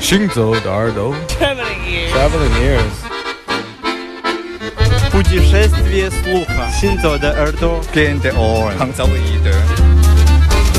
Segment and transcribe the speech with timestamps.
[0.00, 2.12] 行走的耳朵 Traveling ears.
[2.12, 2.94] Traveling ears
[5.10, 6.68] Путешествие слуха.
[6.80, 7.80] Синзо де Эрдо.
[7.92, 8.78] Кенте Орен.
[8.78, 9.54] Хангзалоиде.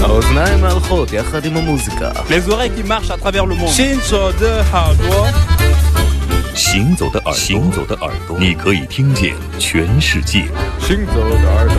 [0.01, 3.71] האוזניים הלכות יחד עם המוזיקה Les oreilles qui marchent à travers le monde.
[3.71, 5.27] 行走的耳朵，
[6.53, 10.43] 行走的耳朵，行走的耳朵，你可以听见全世界。
[10.81, 11.75] 行走的耳朵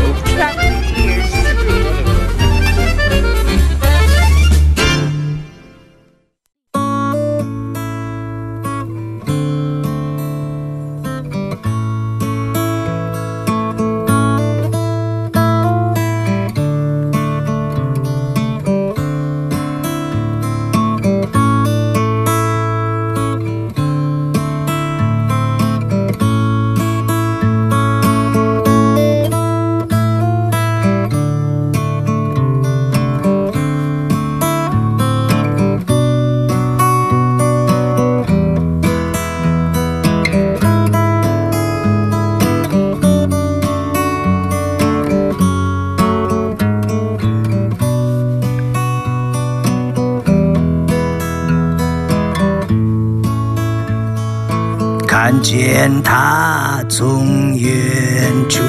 [55.42, 58.61] 见他从远处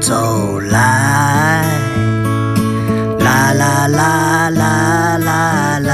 [0.00, 1.64] 走来，
[3.18, 5.92] 啦啦啦啦啦啦，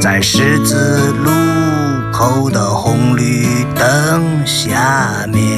[0.00, 1.30] 在十字路
[2.12, 5.53] 口的红绿灯下面，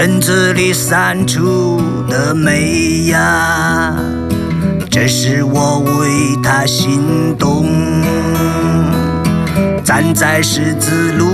[0.00, 3.96] 身子里散出的美呀，
[4.88, 7.66] 这是我为他心动。
[9.82, 11.26] 站在十字路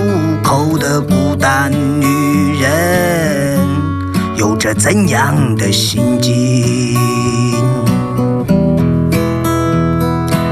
[0.42, 3.58] 口的孤单女人，
[4.34, 6.94] 有着怎样的心境？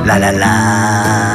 [0.05, 1.32] 啦啦啦。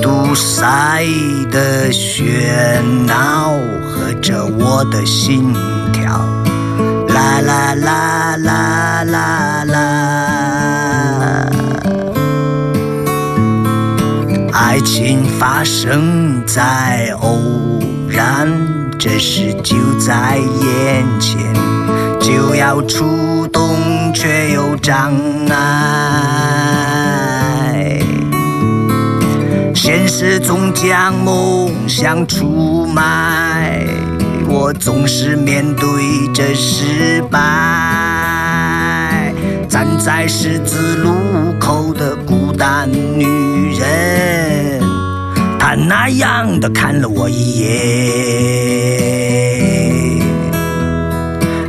[0.00, 1.04] 堵塞
[1.50, 3.52] 的喧闹
[3.90, 5.52] 和着我的心
[5.92, 6.24] 跳，
[7.08, 9.76] 啦啦啦啦啦啦。
[14.52, 17.38] 爱情发生在偶
[18.08, 18.48] 然，
[18.98, 21.38] 这事就在眼前，
[22.20, 25.12] 就要触动却有障
[25.48, 26.89] 碍。
[29.92, 33.84] 现实总将梦想出卖，
[34.46, 35.84] 我总是面对
[36.32, 37.38] 着失败。
[39.68, 41.10] 站在十字路
[41.58, 44.80] 口的孤单女人，
[45.58, 47.68] 她那样的看了我一眼，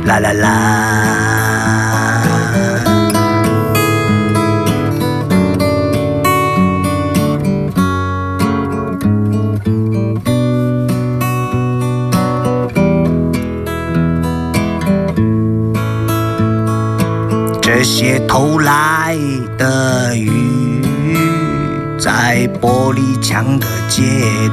[0.06, 1.31] 啦啦啦。
[18.32, 19.14] 偷来
[19.58, 20.80] 的雨，
[21.98, 24.02] 在玻璃墙的街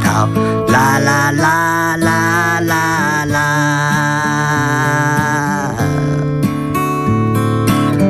[0.04, 0.28] 道，
[0.68, 3.40] 啦啦啦啦啦啦。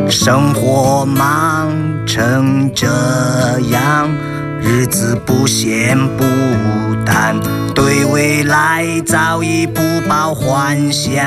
[0.10, 1.70] 生活忙
[2.04, 2.88] 成这
[3.70, 4.10] 样，
[4.60, 6.24] 日子不咸不
[7.06, 7.40] 淡，
[7.76, 11.24] 对未来早已不抱幻想。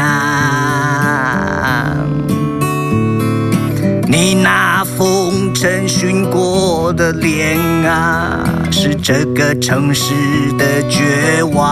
[4.12, 10.12] 你那风尘熏过的脸啊，是这个城市
[10.58, 11.64] 的绝望。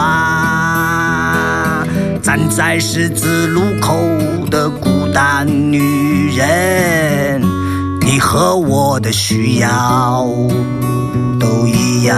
[2.22, 3.94] 站在十字路口
[4.50, 7.42] 的孤单女人，
[8.00, 10.26] 你和我的需要
[11.38, 12.16] 都一样。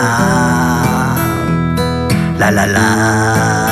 [2.39, 3.72] 啦啦啦。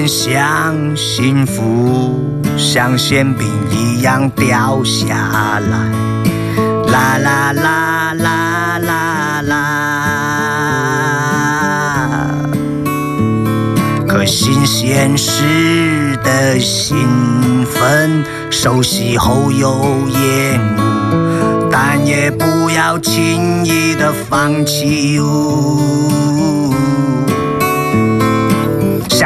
[0.00, 2.18] 幻想幸福
[2.56, 5.76] 像馅饼一样掉下来，
[6.90, 9.56] 啦啦啦啦啦啦。
[14.08, 16.96] 可新鲜时的兴
[17.66, 25.20] 奋，熟悉后又厌恶，但也不要轻易的放弃。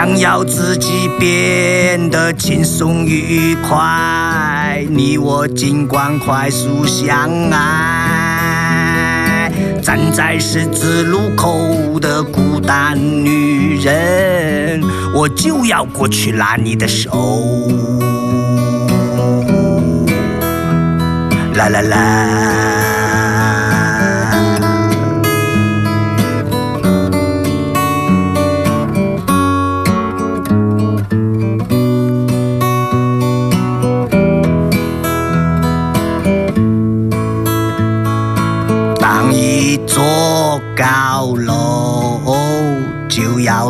[0.04, 9.50] 想要自己变得轻松愉快，你我尽管快速相爱。
[9.82, 14.82] 站在十字路口的孤单女人，
[15.14, 17.10] 我就要过去拉你的手。
[21.54, 22.53] 啦啦啦。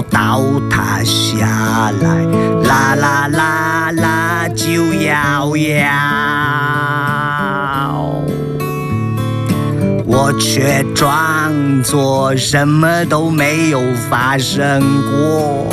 [0.02, 2.25] 倒塌下来，
[2.62, 5.85] 啦啦啦啦就要摇，
[10.06, 14.81] 我却装作什么都没有发生
[15.11, 15.69] 过，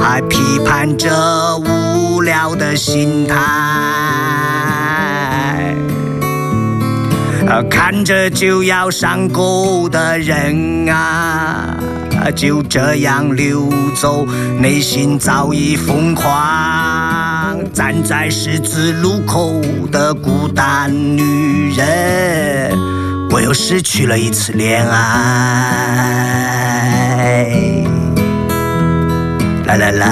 [0.00, 3.36] 还批判着无聊的心态。
[7.68, 11.76] 看着就要上钩的人啊，
[12.30, 13.68] 就这样溜
[14.00, 14.24] 走，
[14.58, 17.58] 内心早已疯狂。
[17.72, 19.60] 站在十字路口
[19.90, 22.70] 的孤单女人，
[23.30, 24.92] 我又失去了一次恋爱。
[29.66, 30.06] 啦啦啦，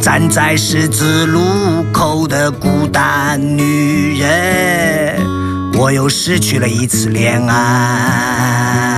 [0.00, 5.20] 站在十字路口的孤单女人，
[5.74, 8.97] 我又失去了一次恋爱。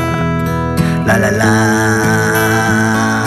[1.05, 3.20] La la la.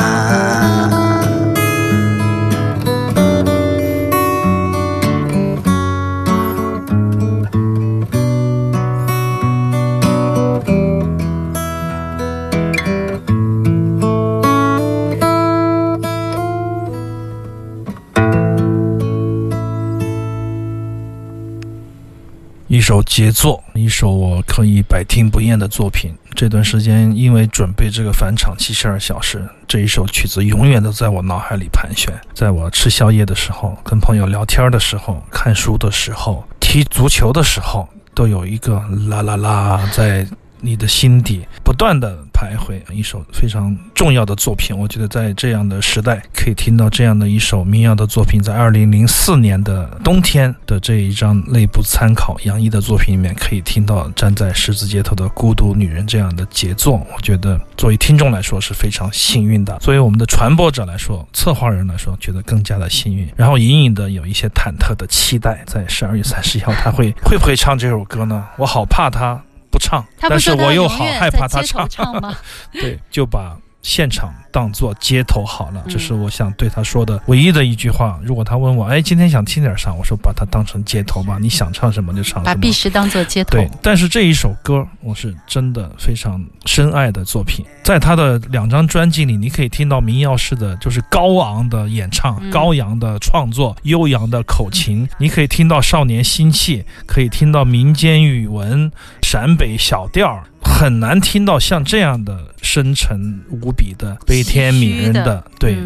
[22.74, 26.12] 一首杰作，一首我可以百听不厌的作品。
[26.34, 32.12] 这段时间因为准备这个返场七十二小时，这一首曲子永远都在我脑海里盘旋。
[32.34, 40.26] 在我吃宵夜的时候，跟朋友聊天的时候，看书的时候，踢足球的时候，都有一个啦啦啦在
[40.64, 42.81] 你的心底不断的徘徊。
[42.93, 56.94] 一首非常重要的作品，我觉得在这样的时代，可以听到这样的一首民谣的作品，在二零零四年的冬天的这一张内部参考杨一的作品里面，可以听到站在十字街头的孤独女人这样的杰作。
[57.14, 63.29] 我觉得作为听众来说是非常幸运的，作为我们的传播者来说，策划人来说，觉得更加的幸运。
[63.36, 68.46] 然后隐隐的有一些忐忑的期待，在十二月三十一号他会会不会唱这首歌呢？
[68.56, 69.43] 我好怕他。
[69.84, 71.88] 不唱，但是我又好害怕他唱，
[72.72, 78.19] 对，就把现场当做街头好了，这是我想对他说的唯一的一句话。
[78.22, 79.93] 如果他问我，哎，今天想听点啥？
[79.93, 82.55] 我说把它当成街头吧，你想唱什么就唱什么。
[82.55, 83.50] 把碧石当做街头。
[83.50, 100.43] 对，但是这一首歌我是真的非常深爱的作品，在他的两张专辑里，你可以听到民谣式的就是高昂的演唱、高扬的创作、悠扬的口琴，你可以听到少年心气，可以听到民间语文、陕北小调。
[100.67, 105.78] 很难听到像这样的深沉无比的悲天悯人的对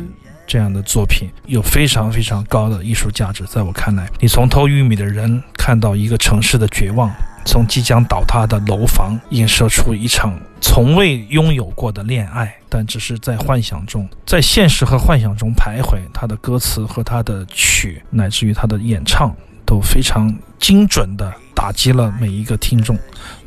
[0.46, 3.44] 这样的作品，有非常非常高的艺术价值。
[3.44, 7.12] 在我看来，你从偷玉米的人看到一个城市的绝望，
[7.44, 15.98] 从即将倒塌的楼房映射出一场从未拥有过的恋爱，但只是在幻想中，在现实和幻想中徘徊。
[16.14, 22.96] 他的歌词和他的曲，乃至于他的演唱，都非常精准的打击了每一个听众。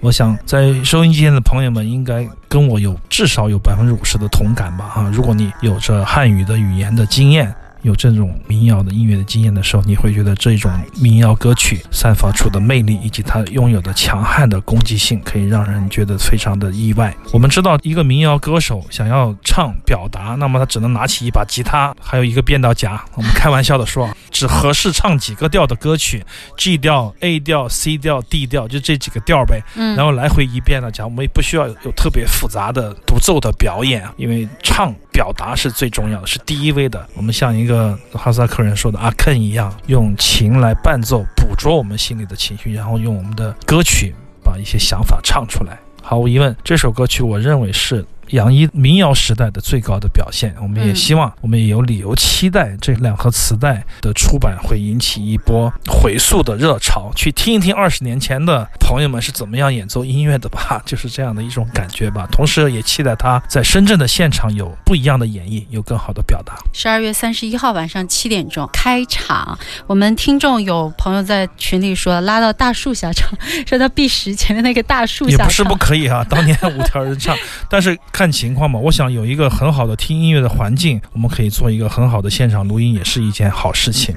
[0.01, 4.89] 我想，在收音机前的朋友们应该跟我有至少有百分之五十的同感吧？
[4.89, 17.15] 哈，如果你有着汉语的语言的经验，有这种民谣的音乐的经验的时候，你会觉得这种民谣歌曲散发出的魅力以及它拥有的强悍的攻击性，可以让人觉得非常的意外。
[17.31, 23.03] 我们知道，一个民谣歌手想要唱表达，那么他只能拿起一把吉他，还有一个变调夹。
[23.15, 26.23] 我们开玩笑的说，只合适唱几个调的歌曲
[26.57, 29.61] ，G 调、A 调、C 调、D 调，就这几个调呗。
[29.75, 37.05] 嗯然后来回一遍的讲，我们也不需要有特别复杂的独奏的表演啊，因为唱表达是最重要的，是第一位的。
[37.15, 44.13] 我们像一个个哈萨克人说的阿肯一样，用琴来伴奏，捕捉我们心里的情绪，然后用我们的歌曲
[44.43, 45.79] 把一些想法唱出来。
[46.03, 50.53] 毫无疑问，这首歌曲我认为是杨一民谣时代的最高的表现。
[50.61, 62.27] 我们也嗯希望，我们也有理由期待这两盒磁带的出版会引起一波回溯的热潮，去听一听二十年前的朋友们是怎么样演奏音乐的吧，就是这样的一种感觉吧。
[62.31, 66.55] 同时，也期待他在深圳的现场有不一样的演绎，有更好的表达。
[66.73, 69.57] 十二月三十一号晚上七点钟开场。
[69.87, 73.29] 我们听众有朋友在群里说拉到大树下唱，
[73.67, 75.75] 说到碧石前面那个大树下唱也不是不。
[75.81, 77.35] 可以啊，当年五条人唱，
[77.67, 78.77] 但是看情况吧。
[78.77, 84.15] 我想有一个很好的听音乐的环境，我们可以做一个很好的现场录音，也是一件好事情。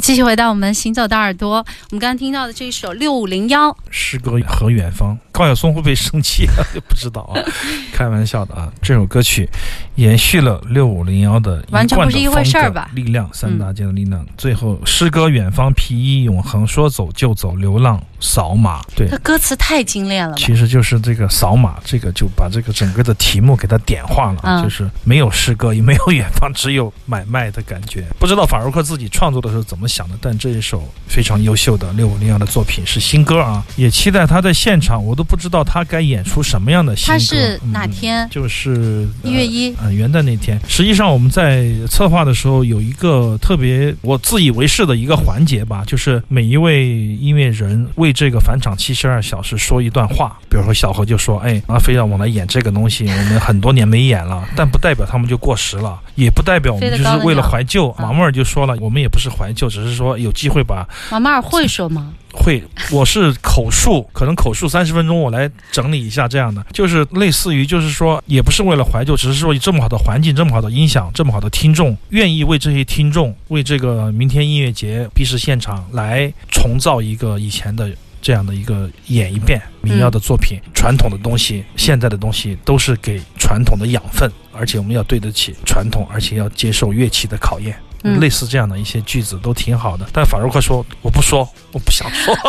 [0.00, 1.56] 继续回到我们行走的耳朵。
[1.56, 6.60] 我们刚刚听到的这一首六五零幺，诗歌和远方，高晓松会不会生气啊？
[6.86, 7.40] 不知道啊，
[7.94, 8.70] 开玩笑的啊。
[8.82, 9.48] 这首歌曲
[9.94, 14.22] 延续了六五零幺的完全不是一回事儿吧力量三大件的力量。
[14.36, 18.82] 最后诗歌远方，皮衣永恒，说走就走，流浪扫码。
[18.94, 20.36] 对这，歌词太精炼了？
[20.36, 28.04] 其实就是这个扫码，这个就把这个整个的题目给它点化了，嗯就是没有诗歌，也没有远方，只有买卖的感觉。
[28.18, 37.12] 不知道法如克自己创作的时候怎么想的，但这一首非常优秀的六五零幺的作品是新歌啊，也期待他在现场，我都不知道他该演出什么样的新歌。
[37.12, 38.28] 他是哪嗯天？
[38.30, 39.72] 就是一月一。
[39.80, 50.36] 呃，元旦那天，实际上我们在策划的时候有一个特别我自以为是的一个环节吧，就是每一位音乐人为这个返场七十二小时说一段话。
[50.48, 62.12] 比如说小何就说：“哎，阿飞让我来演这个东西，我们很多年没演了， 但不代表他们就过时了，也不代表我们就是为了怀旧。”嗯马木尔就说了，我们也不是怀旧，只是说有机会把马马尔会说吗？
[62.50, 77.88] 会，我是口述，可能口述三十分钟，我来整理一下这样的，就是类似于，就是说，也不是为了怀旧，只是说这么好的环境，这么好的音响，这么好的听众，愿意为这些听众，为这个明天音乐节 B 市现场来重造一个以前的。
[78.22, 87.74] 这样的一个演一遍民谣的作品，传统的东西、现在的东西都是给传统的养分，而且我们要对得起传统，而且要接受乐器的考验。
[88.04, 90.06] 嗯类似这样的一些句子都挺好的。
[90.12, 92.34] 但法如克说我不说，我不想说。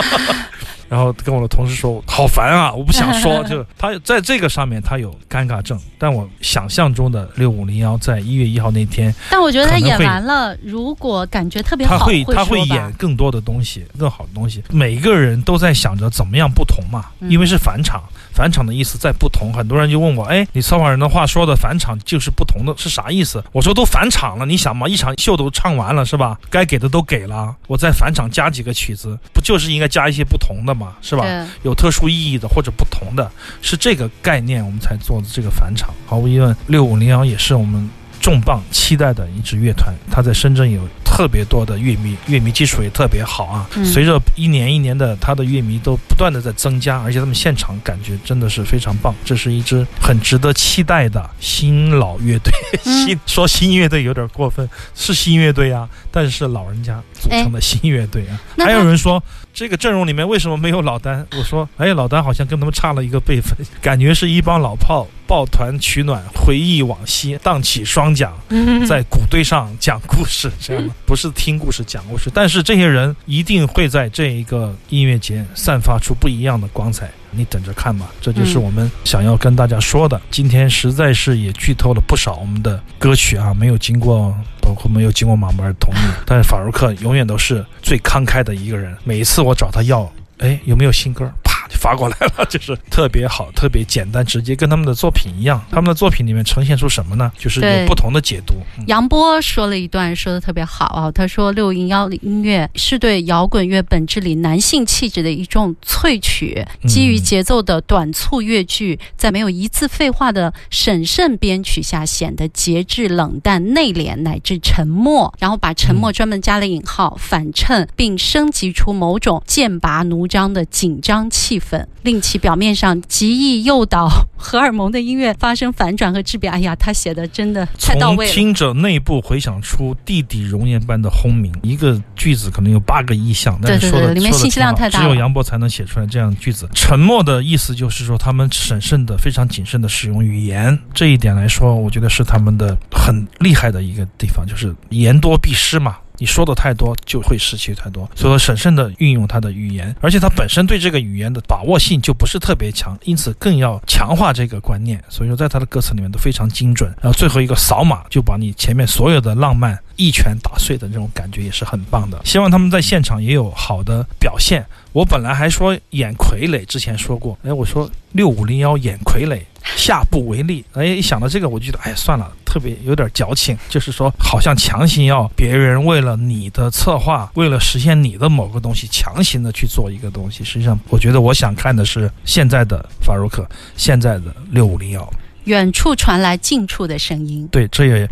[0.91, 3.41] 然后跟我的同事说好烦啊， 我不想说。
[3.45, 14.61] 就他在这个上面他有尴尬症，但我想象中的六五零幺在一月一号那天，但我觉得他演完了，如果感觉特别好，他会他会演更多的东西，更好的东西。
[14.69, 18.03] 每个人都在想着怎么样不同嘛，嗯因为是返场。
[18.33, 23.43] 返场的意思在不同，很多人就问我，哎，你策划人的话说的返场就是不同的，是啥意思？
[23.51, 26.39] 我说都返场了，你想嘛，一场秀都唱完了是吧？
[26.49, 31.47] 该给的都给了，我再返场加几个曲子，不就是应该加一些不同的嘛，是吧？
[31.61, 35.93] 有特殊意义的或者不同的，是这个概念我们才做的这个返场。
[36.07, 37.87] 毫无疑问，六五零幺也是我们
[38.19, 43.67] 重磅期待的一支乐团，它在深圳有特别多的乐迷，乐迷基础也特别好啊。
[43.75, 49.13] 嗯随着一年一年的，他的乐迷都不断的在增加，而且他们现场感觉真的是非常棒。
[49.25, 52.53] 这是一支很值得期待的新老乐队。
[52.85, 58.39] 嗯 新说新乐队有点过分，是新乐队啊，但是是老人家组成的新乐队啊。
[58.57, 59.21] 还有人说
[59.53, 61.25] 这个阵容里面为什么没有老丹？
[61.37, 77.09] 我说，哎，老丹好像跟他们差了一个辈分，感觉是一帮老炮抱团取暖，回忆往昔，荡起双桨，嗯在谷堆上讲故事，这样的 不是听故事讲故事，但是这些人一定会在这一个音乐节散发出不一样的光彩。
[77.29, 80.19] 你等着看吧，这就是嗯我们想要跟大家说的。
[80.29, 88.93] 今天实在是也剧透了不少我们的歌曲啊，没有经过，包括没有经过马木尔同意，但是法如克永远都是最慷慨的一个人。
[89.05, 91.31] 每一次我找他要，哎，有没有新歌？
[91.71, 95.63] 发过来了， 就是特别好，特别简单直接，跟他们的作品一样。
[95.71, 97.31] 他们的作品里面呈现出什么呢？
[97.37, 98.55] 就是有不同的解读。
[98.77, 101.11] 嗯杨波说了一段，说的特别好啊。
[101.11, 115.33] 他说，六零幺的音乐是对摇滚乐本质里男性气质的一种萃取，嗯基于节奏的短促乐句，在没有一字废话的审慎编曲下，显得节制、冷淡、内敛乃至沉默。
[115.39, 126.51] 然后把沉默专门加了引号，反衬并升级出某种剑拔弩张的紧张气氛，令其表面上极易诱导荷尔蒙的音乐发生反转和质变。
[126.51, 128.31] 哎呀，他写的真的太到位了。
[128.33, 136.67] 听者内部回想出地底熔岩般的轰鸣，一个句子可能有八个意象，但是说的对对对里面信息量太大只有杨博才能写出来这样的句子。
[136.73, 145.97] 沉默的意思就是说，他们审慎的、非常谨慎的使用语言，这一点来说，我觉得是他们的很厉害的一个地方，就是言多必失嘛。
[146.21, 148.07] 你说的太多，就会失去太多。
[148.13, 155.03] 所以说，审慎的运用他的语言，而且他本身对这个语言的把握性就不是特别强，因此更要强化这个观念。
[155.09, 156.93] 所以说，在他的歌词里面都非常精准。
[157.01, 162.21] 然后最后一个扫码，就把你前面所有的浪漫一拳打碎的这种感觉也是很棒的。
[162.23, 164.63] 希望他们在现场也有好的表现。
[164.91, 169.39] 我本来还说演傀儡，之前说过，哎，我说六五零幺演傀儡，
[169.75, 170.63] 下不为例。
[170.73, 180.43] 哎，一想到这个，我就觉得，哎，算了，特别有点矫情，就是说，好像强行要别人为了你的策划，为了实现你的某个东西，强行的去做一个东西。
[180.43, 185.09] 实际上，我觉得我想看的是现在的法如克，现在的六五零幺。
[185.45, 187.47] 远处传来近处的声音。
[187.49, 188.05] 对，这也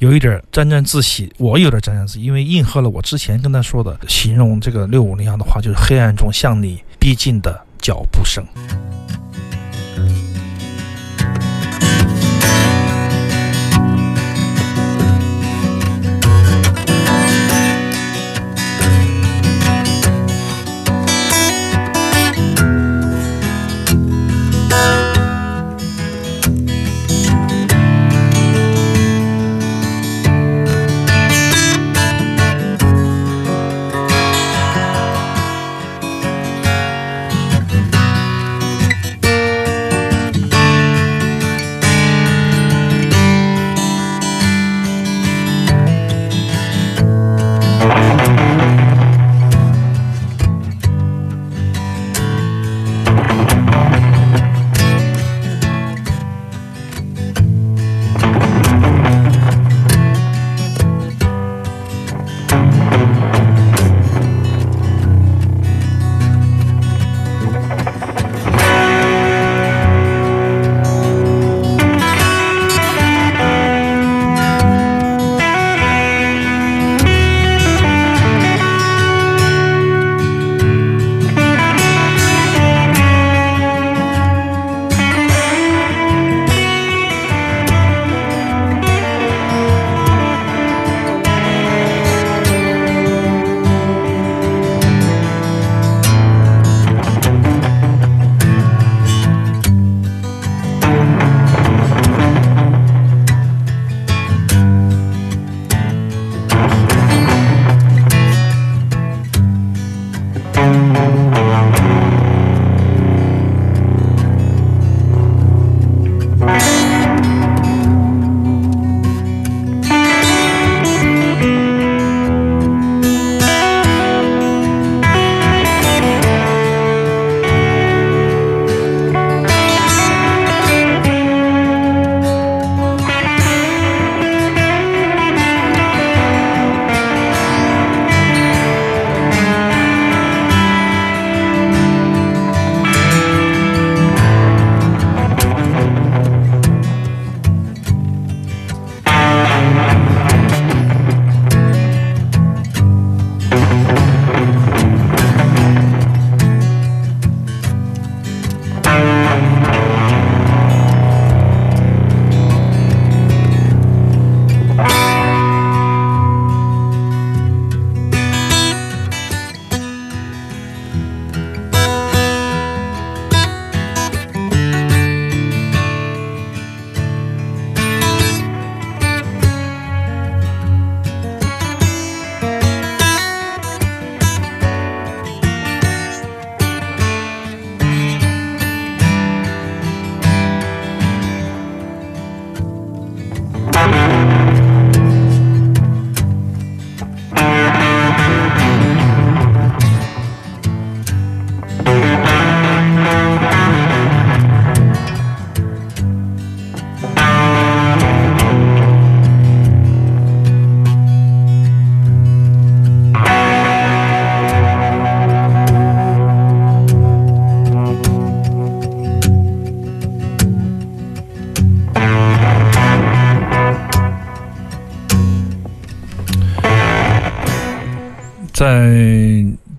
[0.00, 8.44] 有一点沾沾自喜，我有点沾沾自喜，因为应和了我之前跟他说的形容这个六五零幺的话，就是黑暗中向你逼近的脚步声。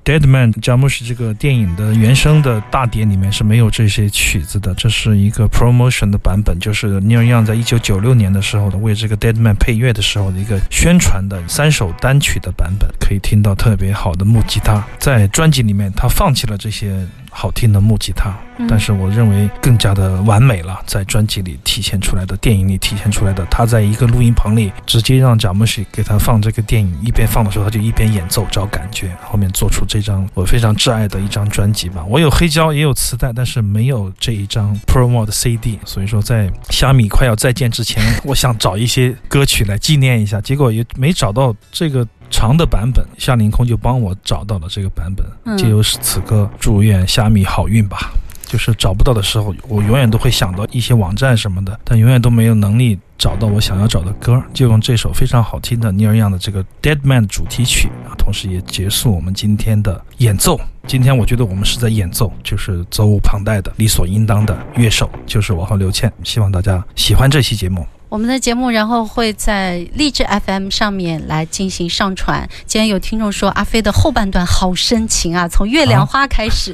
[0.06, 14.86] Dead Man》贾木什这个电影的原声的大碟里面是没有这些曲子的，这是一个 promotion 的版本，就是 Neil Young 在一九九六年的时候的为这个《Dead Man》配乐的时候的一个宣传的三首单曲的版本，可以听到特别好的木吉他。
[15.00, 17.04] 在专辑里面，他放弃了这些。
[17.38, 18.34] 好听的木吉他，
[18.70, 32.06] 但是我认为更加的完美了，在专辑里体现出来的，电影里体现出来的，他在一个录音棚里直接让贾木许给他放这个电影，一边放的时候他就一边演奏找感觉，后面做出这张我非常挚爱的一张专辑吧。
[32.08, 42.08] 我有黑胶也有磁带，但是没有这一张 promo 的 CD，所以说在虾米快要再见之前，我想找一些歌曲来纪念一下，结果也没找到这个。
[42.30, 45.58] 长的版本，夏凌空就帮我找到了这个版本。
[45.58, 48.12] 借由此刻，祝愿虾米好运吧。
[48.48, 54.42] 就是找不到的时候，我永远都会想到一些网站什么的，但永远都没有能力找到我想要找的歌。
[54.54, 60.60] 就用这首非常好听的尼尔样的这个《Dead Man》主题曲啊，同时也结束我们今天的演奏。
[60.86, 66.14] 今天我觉得我们是在演奏，就是责无旁贷的、理所应当的乐手，就是我和刘倩。
[66.24, 67.86] 希望大家喜欢这期节目。
[68.16, 72.48] 我们的节目然后会在励志 FM 上面来进行上传。
[72.66, 76.74] 今天有听众说阿飞的后半段好深情啊，从月亮花开始，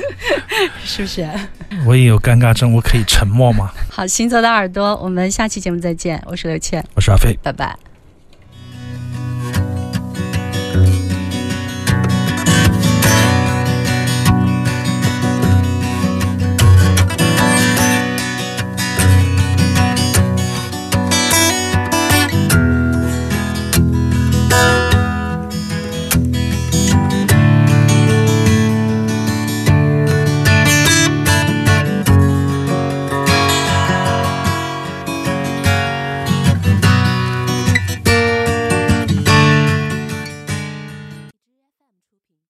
[0.82, 1.28] 是不是？
[1.84, 3.70] 我也有尴尬症，我可以沉默吗？
[3.90, 6.22] 好，行走的耳朵，我们下期节目再见。
[6.24, 7.76] 我是刘倩，我是阿飞，拜拜。